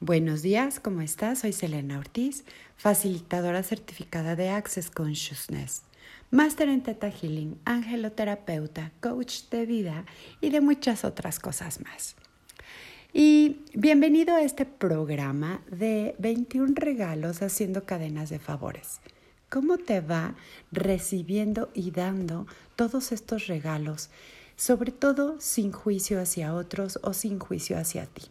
Buenos 0.00 0.42
días, 0.42 0.78
¿cómo 0.78 1.00
estás? 1.00 1.38
Soy 1.38 1.54
Selena 1.54 1.98
Ortiz, 1.98 2.44
facilitadora 2.76 3.62
certificada 3.62 4.36
de 4.36 4.50
Access 4.50 4.90
Consciousness, 4.90 5.84
máster 6.30 6.68
en 6.68 6.82
Theta 6.82 7.10
Healing, 7.10 7.58
angeloterapeuta, 7.64 8.92
coach 9.00 9.48
de 9.50 9.64
vida 9.64 10.04
y 10.42 10.50
de 10.50 10.60
muchas 10.60 11.06
otras 11.06 11.40
cosas 11.40 11.80
más. 11.80 12.14
Y 13.14 13.64
bienvenido 13.72 14.34
a 14.34 14.42
este 14.42 14.66
programa 14.66 15.62
de 15.70 16.14
21 16.18 16.74
regalos 16.76 17.40
haciendo 17.40 17.86
cadenas 17.86 18.28
de 18.28 18.38
favores. 18.38 19.00
¿Cómo 19.48 19.78
te 19.78 20.02
va 20.02 20.34
recibiendo 20.72 21.70
y 21.72 21.90
dando 21.90 22.46
todos 22.76 23.12
estos 23.12 23.46
regalos, 23.46 24.10
sobre 24.56 24.92
todo 24.92 25.40
sin 25.40 25.72
juicio 25.72 26.20
hacia 26.20 26.52
otros 26.52 26.98
o 27.02 27.14
sin 27.14 27.38
juicio 27.38 27.78
hacia 27.78 28.04
ti? 28.04 28.24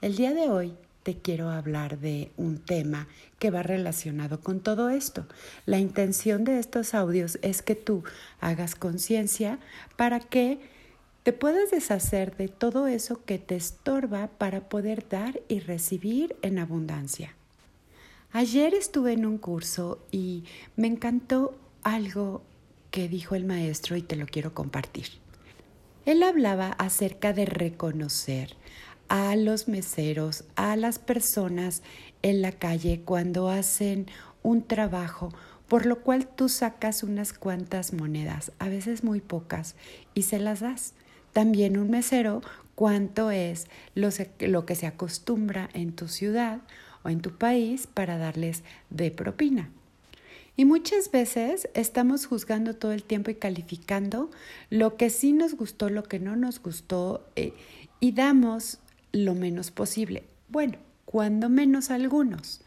El 0.00 0.14
día 0.14 0.32
de 0.32 0.48
hoy 0.48 0.76
te 1.02 1.16
quiero 1.16 1.50
hablar 1.50 1.98
de 1.98 2.30
un 2.36 2.58
tema 2.58 3.08
que 3.40 3.50
va 3.50 3.64
relacionado 3.64 4.38
con 4.40 4.60
todo 4.60 4.90
esto. 4.90 5.26
La 5.66 5.80
intención 5.80 6.44
de 6.44 6.60
estos 6.60 6.94
audios 6.94 7.40
es 7.42 7.62
que 7.62 7.74
tú 7.74 8.04
hagas 8.40 8.76
conciencia 8.76 9.58
para 9.96 10.20
que 10.20 10.60
te 11.24 11.32
puedas 11.32 11.72
deshacer 11.72 12.36
de 12.36 12.46
todo 12.46 12.86
eso 12.86 13.24
que 13.24 13.40
te 13.40 13.56
estorba 13.56 14.28
para 14.38 14.68
poder 14.68 15.08
dar 15.08 15.40
y 15.48 15.58
recibir 15.58 16.36
en 16.42 16.60
abundancia. 16.60 17.34
Ayer 18.30 18.74
estuve 18.74 19.14
en 19.14 19.26
un 19.26 19.38
curso 19.38 19.98
y 20.12 20.44
me 20.76 20.86
encantó 20.86 21.58
algo 21.82 22.44
que 22.92 23.08
dijo 23.08 23.34
el 23.34 23.46
maestro 23.46 23.96
y 23.96 24.02
te 24.02 24.14
lo 24.14 24.26
quiero 24.26 24.54
compartir. 24.54 25.08
Él 26.06 26.22
hablaba 26.22 26.68
acerca 26.68 27.32
de 27.32 27.44
reconocer 27.46 28.56
a 29.08 29.34
los 29.36 29.68
meseros, 29.68 30.44
a 30.54 30.76
las 30.76 30.98
personas 30.98 31.82
en 32.22 32.42
la 32.42 32.52
calle 32.52 33.02
cuando 33.04 33.48
hacen 33.48 34.06
un 34.42 34.62
trabajo, 34.62 35.32
por 35.66 35.86
lo 35.86 36.00
cual 36.00 36.26
tú 36.26 36.48
sacas 36.48 37.02
unas 37.02 37.32
cuantas 37.32 37.92
monedas, 37.92 38.52
a 38.58 38.68
veces 38.68 39.04
muy 39.04 39.20
pocas, 39.20 39.76
y 40.14 40.22
se 40.22 40.38
las 40.38 40.60
das. 40.60 40.94
También 41.32 41.76
un 41.76 41.90
mesero, 41.90 42.40
cuánto 42.74 43.30
es 43.30 43.66
lo, 43.94 44.10
que 44.66 44.74
se 44.74 44.86
acostumbra 44.86 45.68
en 45.74 45.92
tu 45.92 46.08
ciudad 46.08 46.60
o 47.02 47.08
en 47.08 47.20
tu 47.20 47.36
país 47.36 47.86
para 47.86 48.18
darles 48.18 48.62
de 48.90 49.10
propina. 49.10 49.70
Y 50.56 50.64
muchas 50.64 51.10
veces 51.10 51.68
estamos 51.74 52.26
juzgando 52.26 52.74
todo 52.74 52.92
el 52.92 53.04
tiempo 53.04 53.30
y 53.30 53.36
calificando 53.36 54.30
lo 54.70 54.96
que 54.96 55.10
sí 55.10 55.32
nos 55.32 55.54
gustó, 55.54 55.88
lo 55.88 56.02
que 56.02 56.18
no 56.18 56.34
nos 56.34 56.60
gustó, 56.60 57.28
eh, 57.36 57.52
y 58.00 58.12
damos 58.12 58.78
lo 59.12 59.34
menos 59.34 59.70
posible. 59.70 60.24
Bueno, 60.48 60.78
cuando 61.04 61.48
menos 61.48 61.90
algunos. 61.90 62.60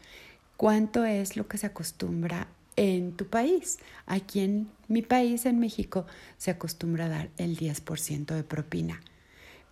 ¿Cuánto 0.56 1.04
es 1.04 1.36
lo 1.36 1.48
que 1.48 1.58
se 1.58 1.66
acostumbra 1.66 2.48
en 2.76 3.16
tu 3.16 3.26
país? 3.26 3.78
Aquí 4.06 4.40
en 4.40 4.68
mi 4.88 5.02
país, 5.02 5.46
en 5.46 5.58
México, 5.58 6.06
se 6.38 6.50
acostumbra 6.50 7.06
a 7.06 7.08
dar 7.08 7.30
el 7.36 7.56
10% 7.56 8.34
de 8.34 8.44
propina. 8.44 9.00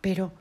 Pero 0.01 0.33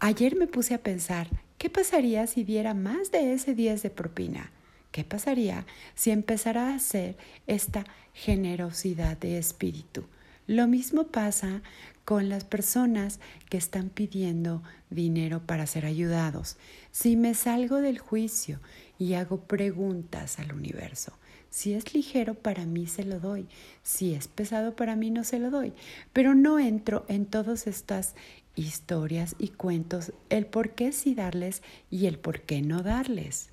ayer 0.00 0.36
me 0.36 0.46
puse 0.46 0.74
a 0.74 0.82
pensar, 0.82 1.28
¿qué 1.58 1.68
pasaría 1.68 2.26
si 2.26 2.44
diera 2.44 2.72
más 2.72 3.10
de 3.10 3.34
ese 3.34 3.54
10 3.54 3.82
de 3.82 3.90
propina? 3.90 4.50
¿Qué 4.90 5.04
pasaría 5.04 5.66
si 5.94 6.12
empezara 6.12 6.70
a 6.70 6.76
hacer 6.76 7.16
esta 7.46 7.84
generosidad 8.12 9.18
de 9.18 9.38
espíritu? 9.38 10.04
Lo 10.46 10.66
mismo 10.68 11.04
pasa 11.04 11.62
con 12.04 12.28
las 12.28 12.44
personas 12.44 13.18
que 13.48 13.56
están 13.56 13.88
pidiendo 13.88 14.62
dinero 14.90 15.40
para 15.46 15.66
ser 15.66 15.86
ayudados. 15.86 16.58
Si 16.90 17.16
me 17.16 17.34
salgo 17.34 17.80
del 17.80 17.98
juicio 17.98 18.60
y 18.98 19.14
hago 19.14 19.40
preguntas 19.40 20.38
al 20.38 20.52
universo, 20.52 21.14
si 21.48 21.72
es 21.72 21.94
ligero 21.94 22.34
para 22.34 22.66
mí 22.66 22.86
se 22.86 23.04
lo 23.04 23.20
doy, 23.20 23.46
si 23.82 24.12
es 24.12 24.28
pesado 24.28 24.76
para 24.76 24.96
mí 24.96 25.10
no 25.10 25.24
se 25.24 25.38
lo 25.38 25.50
doy, 25.50 25.72
pero 26.12 26.34
no 26.34 26.58
entro 26.58 27.06
en 27.08 27.24
todas 27.24 27.66
estas 27.66 28.14
historias 28.54 29.36
y 29.38 29.48
cuentos 29.48 30.12
el 30.28 30.44
por 30.44 30.74
qué 30.74 30.92
sí 30.92 31.14
darles 31.14 31.62
y 31.90 32.04
el 32.04 32.18
por 32.18 32.42
qué 32.42 32.60
no 32.60 32.82
darles. 32.82 33.48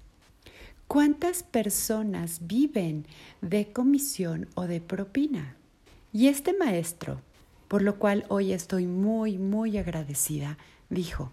¿Cuántas 0.87 1.43
personas 1.43 2.47
viven 2.47 3.05
de 3.41 3.71
comisión 3.71 4.49
o 4.55 4.67
de 4.67 4.81
propina? 4.81 5.55
Y 6.13 6.27
este 6.27 6.53
maestro, 6.53 7.21
por 7.67 7.81
lo 7.81 7.97
cual 7.97 8.25
hoy 8.27 8.51
estoy 8.51 8.85
muy, 8.85 9.37
muy 9.37 9.77
agradecida, 9.77 10.57
dijo, 10.89 11.31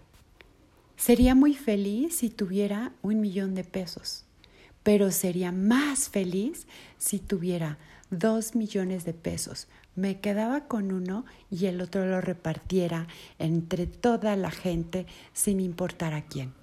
sería 0.95 1.35
muy 1.35 1.53
feliz 1.53 2.15
si 2.15 2.29
tuviera 2.29 2.93
un 3.01 3.19
millón 3.19 3.55
de 3.55 3.65
pesos, 3.65 4.23
pero 4.83 5.11
sería 5.11 5.51
más 5.51 6.07
feliz 6.07 6.65
si 6.97 7.19
tuviera 7.19 7.77
dos 8.09 8.55
millones 8.55 9.03
de 9.03 9.13
pesos. 9.13 9.67
Me 9.95 10.21
quedaba 10.21 10.67
con 10.67 10.93
uno 10.93 11.25
y 11.51 11.65
el 11.65 11.81
otro 11.81 12.05
lo 12.05 12.21
repartiera 12.21 13.07
entre 13.37 13.85
toda 13.85 14.37
la 14.37 14.49
gente 14.49 15.07
sin 15.33 15.59
importar 15.59 16.13
a 16.13 16.25
quién 16.25 16.53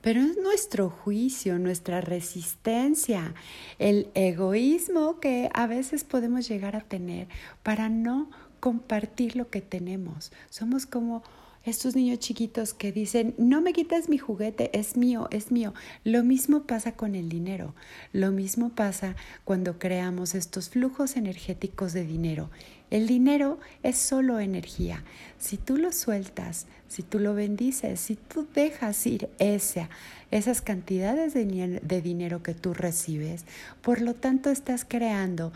pero 0.00 0.20
es 0.20 0.36
nuestro 0.36 0.90
juicio, 0.90 1.58
nuestra 1.58 2.00
resistencia, 2.00 3.34
el 3.78 4.08
egoísmo 4.14 5.20
que 5.20 5.50
a 5.54 5.66
veces 5.66 6.04
podemos 6.04 6.48
llegar 6.48 6.76
a 6.76 6.80
tener 6.80 7.28
para 7.62 7.88
no 7.88 8.30
compartir 8.60 9.36
lo 9.36 9.48
que 9.48 9.60
tenemos. 9.60 10.32
Somos 10.50 10.86
como 10.86 11.22
estos 11.64 11.94
niños 11.94 12.20
chiquitos 12.20 12.72
que 12.72 12.90
dicen, 12.90 13.34
no 13.36 13.60
me 13.60 13.72
quites 13.72 14.08
mi 14.08 14.16
juguete, 14.16 14.70
es 14.78 14.96
mío, 14.96 15.28
es 15.30 15.52
mío. 15.52 15.74
Lo 16.04 16.24
mismo 16.24 16.62
pasa 16.62 16.92
con 16.92 17.14
el 17.14 17.28
dinero, 17.28 17.74
lo 18.12 18.30
mismo 18.30 18.70
pasa 18.70 19.14
cuando 19.44 19.78
creamos 19.78 20.34
estos 20.34 20.70
flujos 20.70 21.16
energéticos 21.16 21.92
de 21.92 22.06
dinero. 22.06 22.50
El 22.90 23.06
dinero 23.06 23.58
es 23.82 23.98
solo 23.98 24.40
energía. 24.40 25.04
Si 25.38 25.58
tú 25.58 25.76
lo 25.76 25.92
sueltas, 25.92 26.66
si 26.88 27.02
tú 27.02 27.18
lo 27.20 27.34
bendices, 27.34 28.00
si 28.00 28.16
tú 28.16 28.48
dejas 28.52 29.06
ir 29.06 29.28
esa, 29.38 29.90
esas 30.30 30.60
cantidades 30.60 31.34
de, 31.34 31.80
de 31.82 32.02
dinero 32.02 32.42
que 32.42 32.54
tú 32.54 32.74
recibes, 32.74 33.44
por 33.82 34.00
lo 34.00 34.14
tanto 34.14 34.50
estás 34.50 34.84
creando 34.84 35.52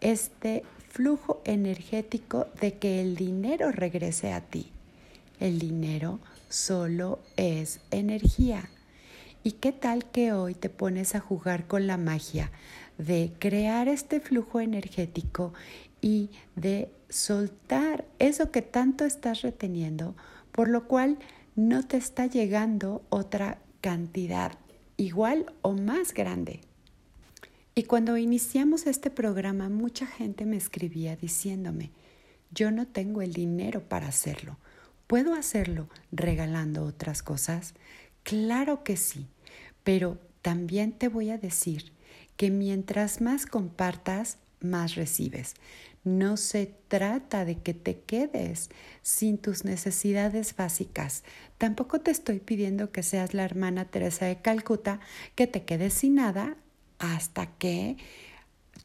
este 0.00 0.62
flujo 0.88 1.42
energético 1.44 2.46
de 2.60 2.78
que 2.78 3.02
el 3.02 3.16
dinero 3.16 3.70
regrese 3.70 4.32
a 4.32 4.40
ti. 4.40 4.72
El 5.40 5.60
dinero 5.60 6.18
solo 6.48 7.20
es 7.36 7.80
energía. 7.92 8.68
¿Y 9.44 9.52
qué 9.52 9.72
tal 9.72 10.10
que 10.10 10.32
hoy 10.32 10.54
te 10.54 10.68
pones 10.68 11.14
a 11.14 11.20
jugar 11.20 11.68
con 11.68 11.86
la 11.86 11.96
magia 11.96 12.50
de 12.98 13.32
crear 13.38 13.86
este 13.86 14.18
flujo 14.18 14.58
energético 14.60 15.54
y 16.00 16.30
de 16.56 16.90
soltar 17.08 18.04
eso 18.18 18.50
que 18.50 18.62
tanto 18.62 19.04
estás 19.04 19.42
reteniendo, 19.42 20.16
por 20.50 20.68
lo 20.68 20.88
cual 20.88 21.18
no 21.54 21.86
te 21.86 21.96
está 21.96 22.26
llegando 22.26 23.02
otra 23.08 23.58
cantidad 23.80 24.58
igual 24.96 25.52
o 25.62 25.72
más 25.72 26.14
grande? 26.14 26.62
Y 27.76 27.84
cuando 27.84 28.16
iniciamos 28.16 28.88
este 28.88 29.08
programa, 29.08 29.68
mucha 29.68 30.04
gente 30.04 30.44
me 30.46 30.56
escribía 30.56 31.14
diciéndome, 31.14 31.92
yo 32.50 32.72
no 32.72 32.88
tengo 32.88 33.22
el 33.22 33.32
dinero 33.32 33.82
para 33.88 34.08
hacerlo 34.08 34.56
¿Puedo 35.08 35.32
hacerlo 35.32 35.88
regalando 36.12 36.84
otras 36.84 37.22
cosas? 37.22 37.72
Claro 38.24 38.84
que 38.84 38.98
sí, 38.98 39.26
pero 39.82 40.18
también 40.42 40.92
te 40.92 41.08
voy 41.08 41.30
a 41.30 41.38
decir 41.38 41.94
que 42.36 42.50
mientras 42.50 43.22
más 43.22 43.46
compartas, 43.46 44.36
más 44.60 44.96
recibes. 44.96 45.54
No 46.04 46.36
se 46.36 46.74
trata 46.88 47.46
de 47.46 47.56
que 47.56 47.72
te 47.72 48.00
quedes 48.00 48.68
sin 49.00 49.38
tus 49.38 49.64
necesidades 49.64 50.54
básicas. 50.54 51.24
Tampoco 51.56 52.02
te 52.02 52.10
estoy 52.10 52.38
pidiendo 52.38 52.92
que 52.92 53.02
seas 53.02 53.32
la 53.32 53.44
hermana 53.44 53.86
Teresa 53.86 54.26
de 54.26 54.42
Calcuta, 54.42 55.00
que 55.34 55.46
te 55.46 55.64
quedes 55.64 55.94
sin 55.94 56.16
nada 56.16 56.58
hasta 56.98 57.46
que 57.56 57.96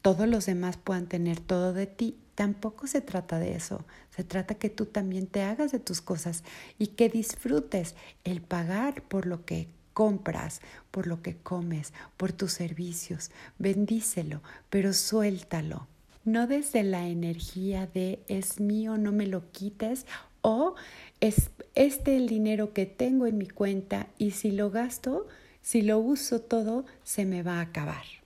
todos 0.04 0.28
los 0.28 0.44
demás 0.44 0.76
puedan 0.76 1.06
tener 1.06 1.40
todo 1.40 1.72
de 1.72 1.86
ti 1.86 2.18
Tampoco 2.34 2.88
se 2.88 3.00
trata 3.00 3.38
de 3.38 3.54
eso, 3.54 3.84
se 4.10 4.24
trata 4.24 4.56
que 4.56 4.68
tú 4.68 4.86
también 4.86 5.28
te 5.28 5.42
hagas 5.42 5.70
de 5.70 5.78
tus 5.78 6.00
cosas 6.00 6.42
y 6.78 6.88
que 6.88 7.08
disfrutes 7.08 7.94
el 8.24 8.40
pagar 8.40 9.02
por 9.02 9.26
lo 9.26 9.44
que 9.44 9.68
compras, 9.92 10.60
por 10.90 11.06
lo 11.06 11.22
que 11.22 11.36
comes, 11.36 11.92
por 12.16 12.32
tus 12.32 12.52
servicios. 12.52 13.30
Bendícelo, 13.58 14.42
pero 14.68 14.92
suéltalo. 14.92 15.86
No 16.24 16.48
desde 16.48 16.82
la 16.82 17.06
energía 17.06 17.86
de 17.86 18.24
es 18.26 18.58
mío, 18.58 18.98
no 18.98 19.12
me 19.12 19.28
lo 19.28 19.52
quites 19.52 20.06
o 20.40 20.74
es 21.20 21.50
este 21.76 22.16
el 22.16 22.26
dinero 22.26 22.72
que 22.72 22.86
tengo 22.86 23.26
en 23.26 23.38
mi 23.38 23.46
cuenta 23.46 24.08
y 24.18 24.32
si 24.32 24.50
lo 24.50 24.70
gasto, 24.70 25.28
si 25.62 25.82
lo 25.82 25.98
uso 25.98 26.40
todo, 26.40 26.84
se 27.04 27.24
me 27.26 27.44
va 27.44 27.58
a 27.58 27.62
acabar. 27.62 28.23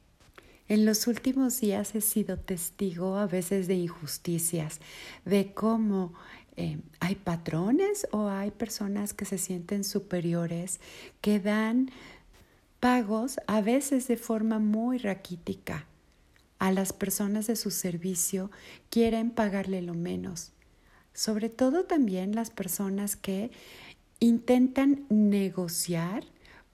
En 0.68 0.84
los 0.84 1.06
últimos 1.06 1.60
días 1.60 1.94
he 1.94 2.02
sido 2.02 2.36
testigo 2.38 3.16
a 3.16 3.26
veces 3.26 3.68
de 3.68 3.74
injusticias, 3.74 4.80
de 5.24 5.54
cómo 5.54 6.12
eh, 6.56 6.78
hay 7.00 7.14
patrones 7.14 8.06
o 8.10 8.28
hay 8.28 8.50
personas 8.50 9.14
que 9.14 9.24
se 9.24 9.38
sienten 9.38 9.82
superiores, 9.82 10.80
que 11.22 11.40
dan 11.40 11.90
pagos 12.80 13.40
a 13.46 13.62
veces 13.62 14.08
de 14.08 14.18
forma 14.18 14.58
muy 14.58 14.98
raquítica. 14.98 15.86
A 16.58 16.70
las 16.70 16.92
personas 16.92 17.46
de 17.46 17.56
su 17.56 17.70
servicio 17.70 18.50
quieren 18.90 19.30
pagarle 19.30 19.80
lo 19.80 19.94
menos. 19.94 20.52
Sobre 21.14 21.48
todo 21.48 21.84
también 21.84 22.34
las 22.34 22.50
personas 22.50 23.16
que 23.16 23.50
intentan 24.20 25.06
negociar 25.08 26.24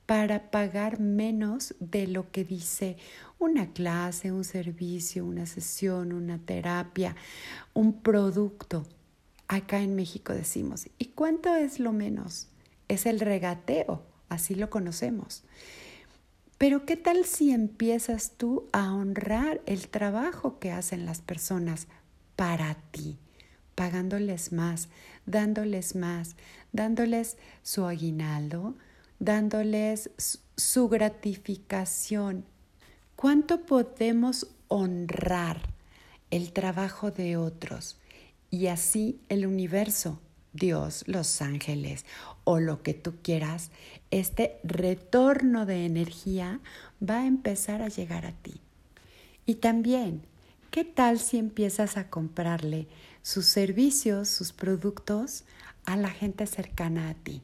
para 0.07 0.51
pagar 0.51 1.01
menos 1.01 1.75
de 1.81 2.07
lo 2.07 2.31
que 2.31 2.45
dice 2.45 2.97
una 3.39 3.73
clase, 3.73 4.33
un 4.33 4.45
servicio, 4.45 5.25
una 5.25 5.47
sesión, 5.47 6.13
una 6.13 6.39
terapia, 6.39 7.17
un 7.73 8.01
producto. 8.01 8.87
Acá 9.49 9.81
en 9.81 9.95
México 9.95 10.33
decimos, 10.33 10.89
¿y 10.99 11.07
cuánto 11.07 11.55
es 11.55 11.79
lo 11.79 11.93
menos? 11.93 12.49
Es 12.89 13.07
el 13.07 13.21
regateo, 13.21 14.03
así 14.29 14.55
lo 14.55 14.71
conocemos. 14.71 15.45
Pero 16.59 16.87
¿qué 16.87 16.97
tal 16.97 17.25
si 17.25 17.51
empiezas 17.51 18.33
tú 18.37 18.69
a 18.73 18.95
honrar 18.95 19.61
el 19.67 19.89
trabajo 19.89 20.59
que 20.59 20.71
hacen 20.71 21.05
las 21.05 21.21
personas 21.21 21.89
para 22.37 22.75
ti? 22.91 23.19
pagándoles 23.75 24.53
más, 24.53 24.89
dándoles 25.27 25.95
más, 25.97 26.37
dándoles 26.73 27.37
su 27.63 27.87
aguinaldo, 27.87 28.75
dándoles 29.19 30.11
su 30.57 30.89
gratificación. 30.89 32.45
¿Cuánto 33.17 33.65
podemos 33.67 34.49
honrar 34.69 35.61
el 36.31 36.53
trabajo 36.53 37.11
de 37.11 37.37
otros? 37.37 37.97
Y 38.51 38.69
así 38.69 39.21
el 39.29 39.47
universo, 39.47 40.21
Dios, 40.53 41.05
los 41.07 41.43
ángeles 41.43 42.05
o 42.45 42.61
lo 42.61 42.83
que 42.83 42.95
tú 42.95 43.15
quieras, 43.23 43.71
este 44.11 44.59
retorno 44.63 45.67
de 45.67 45.87
energía 45.87 46.61
va 47.03 47.21
a 47.21 47.27
empezar 47.27 47.83
a 47.83 47.89
llegar 47.89 48.27
a 48.27 48.33
ti. 48.33 48.61
Y 49.47 49.57
también, 49.57 50.23
¿qué 50.71 50.85
tal 50.85 51.19
si 51.19 51.39
empiezas 51.39 51.97
a 51.97 52.09
comprarle 52.09 52.87
sus 53.23 53.47
servicios, 53.47 54.29
sus 54.29 54.53
productos 54.53 55.45
a 55.85 55.97
la 55.97 56.11
gente 56.11 56.47
cercana 56.47 57.11
a 57.11 57.15
ti? 57.15 57.43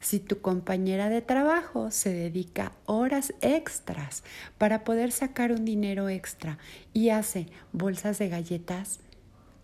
Si 0.00 0.18
tu 0.18 0.40
compañera 0.40 1.10
de 1.10 1.20
trabajo 1.20 1.90
se 1.90 2.12
dedica 2.12 2.72
horas 2.86 3.34
extras 3.42 4.24
para 4.56 4.82
poder 4.82 5.12
sacar 5.12 5.52
un 5.52 5.66
dinero 5.66 6.08
extra 6.08 6.58
y 6.94 7.10
hace 7.10 7.48
bolsas 7.72 8.18
de 8.18 8.30
galletas, 8.30 9.00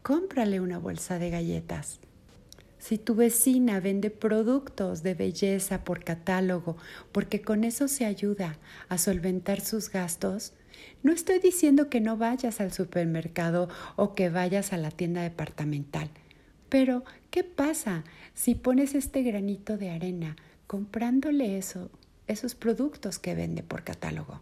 cómprale 0.03 0.61
una 0.61 0.79
bolsa 0.79 1.19
de 1.19 1.31
galletas. 1.31 2.01
Si 2.79 2.99
tu 2.99 3.15
vecina 3.15 3.81
vende 3.81 4.11
productos 4.11 5.03
de 5.03 5.15
belleza 5.15 5.83
por 5.85 6.05
catálogo, 6.05 6.77
porque 7.11 7.41
con 7.41 7.65
eso 7.65 7.89
se 7.89 8.05
ayuda 8.05 8.59
a 8.89 8.99
solventar 8.99 9.63
sus 9.63 9.91
gastos, 9.91 10.53
no 11.03 11.13
estoy 11.13 11.39
diciendo 11.39 11.89
que 11.89 12.03
no 12.03 12.19
vayas 12.19 12.61
al 12.61 12.73
supermercado 12.73 13.69
o 13.97 14.15
que 14.15 14.29
vayas 14.29 14.75
a 14.75 14.77
la 14.77 14.91
tienda 14.91 15.23
departamental. 15.23 16.11
Pero, 16.69 17.05
¿qué 17.31 17.45
pasa 17.45 18.05
si 18.35 18.55
pones 18.55 18.95
este 18.95 19.23
granito 19.23 19.77
de 19.77 19.91
arena 19.91 20.37
comprándole 20.67 21.59
eso, 21.59 21.91
esos 22.27 22.55
productos 22.55 23.19
que 23.19 23.35
vende 23.35 23.63
por 23.63 23.85
catálogo? 23.85 24.41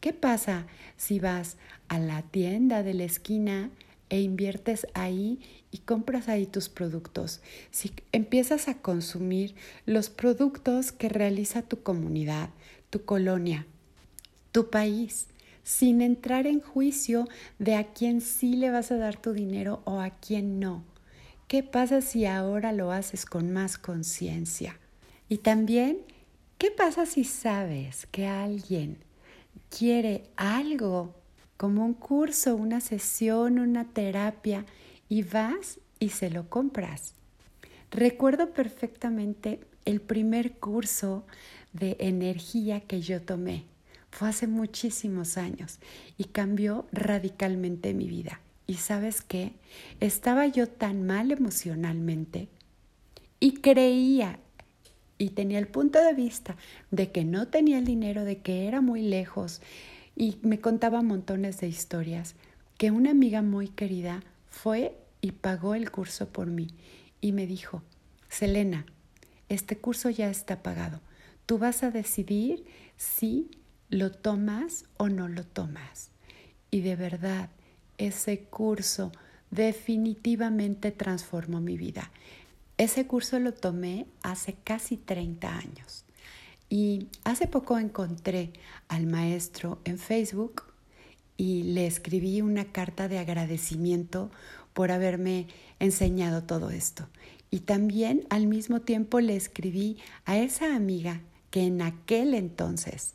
¿Qué 0.00 0.12
pasa 0.12 0.66
si 0.96 1.18
vas 1.18 1.56
a 1.88 1.98
la 1.98 2.22
tienda 2.22 2.82
de 2.82 2.94
la 2.94 3.04
esquina 3.04 3.70
e 4.08 4.20
inviertes 4.20 4.86
ahí 4.94 5.40
y 5.72 5.78
compras 5.78 6.28
ahí 6.28 6.46
tus 6.46 6.68
productos? 6.68 7.40
Si 7.70 7.92
empiezas 8.12 8.68
a 8.68 8.78
consumir 8.78 9.54
los 9.84 10.10
productos 10.10 10.92
que 10.92 11.08
realiza 11.08 11.62
tu 11.62 11.82
comunidad, 11.82 12.50
tu 12.90 13.04
colonia, 13.04 13.66
tu 14.52 14.70
país, 14.70 15.26
sin 15.64 16.00
entrar 16.00 16.46
en 16.46 16.60
juicio 16.60 17.26
de 17.58 17.74
a 17.74 17.92
quién 17.92 18.20
sí 18.20 18.54
le 18.54 18.70
vas 18.70 18.92
a 18.92 18.96
dar 18.96 19.16
tu 19.16 19.32
dinero 19.32 19.82
o 19.84 19.98
a 19.98 20.10
quién 20.10 20.60
no. 20.60 20.84
¿Qué 21.48 21.62
pasa 21.62 22.00
si 22.00 22.26
ahora 22.26 22.72
lo 22.72 22.90
haces 22.90 23.24
con 23.24 23.52
más 23.52 23.78
conciencia? 23.78 24.80
Y 25.28 25.38
también, 25.38 25.98
¿qué 26.58 26.72
pasa 26.72 27.06
si 27.06 27.22
sabes 27.22 28.06
que 28.06 28.26
alguien 28.26 28.98
quiere 29.70 30.24
algo 30.34 31.14
como 31.56 31.84
un 31.84 31.94
curso, 31.94 32.56
una 32.56 32.80
sesión, 32.80 33.60
una 33.60 33.84
terapia 33.84 34.66
y 35.08 35.22
vas 35.22 35.78
y 36.00 36.08
se 36.08 36.30
lo 36.30 36.48
compras? 36.48 37.14
Recuerdo 37.92 38.52
perfectamente 38.52 39.60
el 39.84 40.00
primer 40.00 40.58
curso 40.58 41.28
de 41.72 41.96
energía 42.00 42.80
que 42.80 43.00
yo 43.00 43.22
tomé. 43.22 43.66
Fue 44.10 44.30
hace 44.30 44.48
muchísimos 44.48 45.36
años 45.36 45.78
y 46.18 46.24
cambió 46.24 46.88
radicalmente 46.90 47.94
mi 47.94 48.08
vida. 48.08 48.40
¿Y 48.66 48.74
sabes 48.74 49.22
qué? 49.22 49.52
Estaba 50.00 50.46
yo 50.46 50.68
tan 50.68 51.06
mal 51.06 51.30
emocionalmente 51.30 52.48
y 53.38 53.60
creía 53.60 54.40
y 55.18 55.30
tenía 55.30 55.58
el 55.58 55.68
punto 55.68 56.02
de 56.02 56.14
vista 56.14 56.56
de 56.90 57.12
que 57.12 57.24
no 57.24 57.48
tenía 57.48 57.78
el 57.78 57.84
dinero, 57.84 58.24
de 58.24 58.38
que 58.38 58.66
era 58.66 58.80
muy 58.80 59.02
lejos 59.02 59.62
y 60.16 60.38
me 60.42 60.60
contaba 60.60 61.02
montones 61.02 61.60
de 61.60 61.68
historias, 61.68 62.34
que 62.76 62.90
una 62.90 63.10
amiga 63.12 63.42
muy 63.42 63.68
querida 63.68 64.22
fue 64.50 64.96
y 65.20 65.32
pagó 65.32 65.74
el 65.74 65.90
curso 65.90 66.28
por 66.28 66.48
mí 66.48 66.68
y 67.20 67.32
me 67.32 67.46
dijo, 67.46 67.82
Selena, 68.28 68.86
este 69.48 69.76
curso 69.76 70.10
ya 70.10 70.28
está 70.28 70.62
pagado. 70.62 71.00
Tú 71.46 71.58
vas 71.58 71.82
a 71.82 71.90
decidir 71.90 72.64
si 72.96 73.48
¿Lo 73.88 74.10
tomas 74.10 74.84
o 74.96 75.08
no 75.08 75.28
lo 75.28 75.44
tomas? 75.44 76.10
Y 76.72 76.80
de 76.80 76.96
verdad, 76.96 77.50
ese 77.98 78.40
curso 78.44 79.12
definitivamente 79.50 80.90
transformó 80.90 81.60
mi 81.60 81.76
vida. 81.76 82.10
Ese 82.78 83.06
curso 83.06 83.38
lo 83.38 83.54
tomé 83.54 84.06
hace 84.22 84.54
casi 84.64 84.96
30 84.96 85.56
años. 85.56 86.04
Y 86.68 87.08
hace 87.24 87.46
poco 87.46 87.78
encontré 87.78 88.52
al 88.88 89.06
maestro 89.06 89.78
en 89.84 89.98
Facebook 89.98 90.64
y 91.36 91.62
le 91.62 91.86
escribí 91.86 92.40
una 92.42 92.72
carta 92.72 93.08
de 93.08 93.18
agradecimiento 93.18 94.30
por 94.74 94.90
haberme 94.90 95.46
enseñado 95.78 96.42
todo 96.42 96.70
esto. 96.70 97.08
Y 97.50 97.60
también 97.60 98.26
al 98.30 98.46
mismo 98.46 98.80
tiempo 98.80 99.20
le 99.20 99.36
escribí 99.36 99.98
a 100.24 100.36
esa 100.36 100.74
amiga 100.74 101.20
que 101.50 101.62
en 101.66 101.80
aquel 101.80 102.34
entonces 102.34 103.14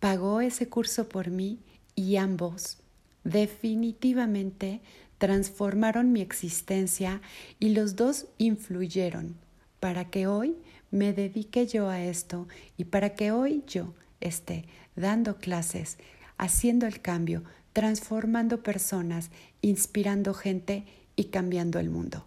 pagó 0.00 0.40
ese 0.40 0.68
curso 0.68 1.08
por 1.08 1.30
mí 1.30 1.60
y 1.94 2.16
ambos 2.16 2.78
definitivamente 3.24 4.80
transformaron 5.18 6.12
mi 6.12 6.22
existencia 6.22 7.20
y 7.58 7.70
los 7.70 7.94
dos 7.96 8.26
influyeron 8.38 9.36
para 9.78 10.06
que 10.06 10.26
hoy 10.26 10.56
me 10.90 11.12
dedique 11.12 11.66
yo 11.66 11.88
a 11.88 12.00
esto 12.02 12.48
y 12.76 12.84
para 12.84 13.14
que 13.14 13.30
hoy 13.30 13.62
yo 13.66 13.94
esté 14.20 14.64
dando 14.96 15.36
clases, 15.36 15.98
haciendo 16.38 16.86
el 16.86 17.00
cambio, 17.00 17.44
transformando 17.72 18.62
personas, 18.62 19.30
inspirando 19.60 20.34
gente 20.34 20.84
y 21.16 21.24
cambiando 21.24 21.78
el 21.78 21.90
mundo. 21.90 22.26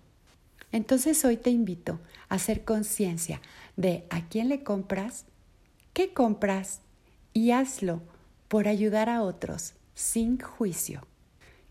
Entonces 0.71 1.23
hoy 1.25 1.37
te 1.37 1.49
invito 1.49 1.99
a 2.29 2.35
hacer 2.35 2.63
conciencia 2.63 3.41
de 3.75 4.05
a 4.09 4.27
quién 4.27 4.49
le 4.49 4.63
compras, 4.63 5.25
qué 5.93 6.13
compras 6.13 6.81
y 7.33 7.51
hazlo 7.51 8.01
por 8.47 8.67
ayudar 8.67 9.09
a 9.09 9.23
otros 9.23 9.73
sin 9.93 10.39
juicio. 10.39 11.07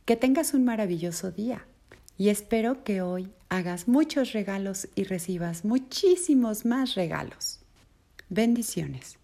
Que 0.04 0.16
tengas 0.16 0.54
un 0.54 0.64
maravilloso 0.64 1.30
día 1.30 1.66
y 2.18 2.28
espero 2.28 2.84
que 2.84 3.02
hoy 3.02 3.30
hagas 3.48 3.88
muchos 3.88 4.32
regalos 4.32 4.88
y 4.94 5.04
recibas 5.04 5.64
muchísimos 5.64 6.64
más 6.64 6.94
regalos. 6.94 7.60
Bendiciones. 8.28 9.21